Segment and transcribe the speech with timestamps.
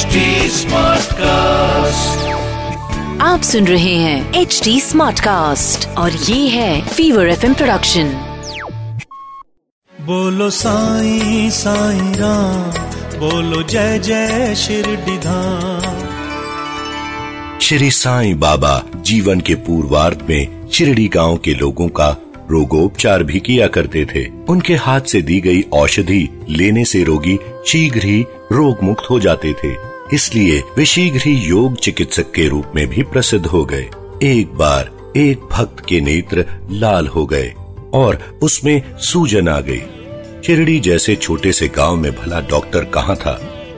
[0.00, 0.18] HD
[0.56, 2.20] Smartcast.
[3.22, 8.12] आप सुन रहे हैं एच डी स्मार्ट कास्ट और ये है फीवर एफ़ प्रोडक्शन
[9.92, 15.98] बोलो साई साई राम बोलो जय जय शिरडीधाम
[17.68, 18.74] श्री साईं बाबा
[19.10, 22.10] जीवन के पूर्वार्ध में शिरडी गाँव के लोगों का
[22.50, 28.04] रोगोपचार भी किया करते थे। उनके हाथ से दी गई औषधि लेने से रोगी शीघ्र
[28.04, 29.74] ही रोग मुक्त हो जाते थे।
[30.12, 33.88] इसलिए वे शीघ्र ही योग चिकित्सक के रूप में भी प्रसिद्ध हो गए।
[34.22, 37.54] एक बार एक भक्त के नेत्र लाल हो गए
[37.94, 39.82] और उसमें सूजन आ गई।
[40.46, 43.32] शिरडी जैसे छोटे से गाँव में भला डॉक्टर कहाँ था?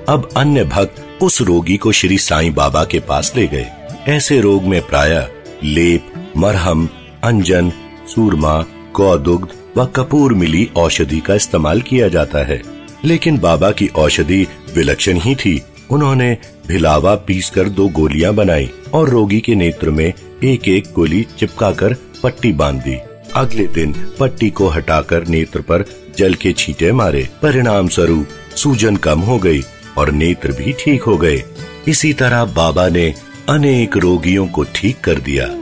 [0.08, 3.66] अब अन्य भक्त उस रोगी को श्री साईं बाबा के पास ले गए।
[4.08, 5.28] ऐसे रोग में प्राय
[5.64, 6.88] लेप, मरहम,
[7.24, 7.72] अंजन
[8.14, 8.64] सूरमा
[8.96, 12.62] गौदुग्ध व कपूर मिली औषधि का इस्तेमाल किया जाता है।
[13.04, 19.40] लेकिन बाबा की औषधि विलक्षण ही थी। उन्होंने भिलावा पीसकर दो गोलियाँ बनाई और रोगी
[19.40, 20.12] के नेत्र में
[20.44, 22.98] एक एक गोली चिपकाकर पट्टी बाँध। दी
[23.36, 25.84] अगले दिन पट्टी को हटाकर नेत्र पर
[26.18, 28.26] जल के छींटे मारे। परिणाम स्वरूप
[28.56, 29.62] सूजन कम हो गई
[29.98, 31.42] और नेत्र भी ठीक हो गए।
[31.88, 33.14] इसी तरह बाबा ने
[33.48, 35.61] अनेक रोगियों को ठीक कर दिया।